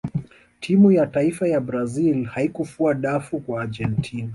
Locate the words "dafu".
2.93-3.39